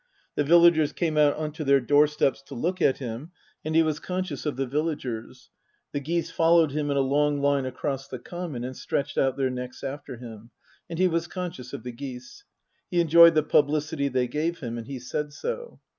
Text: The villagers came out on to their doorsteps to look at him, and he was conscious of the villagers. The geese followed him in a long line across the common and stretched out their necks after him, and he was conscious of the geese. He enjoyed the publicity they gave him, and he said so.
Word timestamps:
The 0.33 0.43
villagers 0.43 0.93
came 0.93 1.15
out 1.15 1.35
on 1.35 1.51
to 1.51 1.63
their 1.63 1.79
doorsteps 1.79 2.41
to 2.47 2.55
look 2.55 2.81
at 2.81 2.97
him, 2.97 3.29
and 3.63 3.75
he 3.75 3.83
was 3.83 3.99
conscious 3.99 4.47
of 4.47 4.55
the 4.55 4.65
villagers. 4.65 5.51
The 5.91 5.99
geese 5.99 6.31
followed 6.31 6.71
him 6.71 6.89
in 6.89 6.97
a 6.97 7.01
long 7.01 7.39
line 7.39 7.65
across 7.67 8.07
the 8.07 8.17
common 8.17 8.63
and 8.63 8.75
stretched 8.75 9.19
out 9.19 9.37
their 9.37 9.51
necks 9.51 9.83
after 9.83 10.17
him, 10.17 10.49
and 10.89 10.97
he 10.97 11.07
was 11.07 11.27
conscious 11.27 11.71
of 11.71 11.83
the 11.83 11.91
geese. 11.91 12.45
He 12.89 12.99
enjoyed 12.99 13.35
the 13.35 13.43
publicity 13.43 14.07
they 14.07 14.27
gave 14.27 14.57
him, 14.61 14.75
and 14.79 14.87
he 14.87 14.97
said 14.97 15.33
so. 15.33 15.79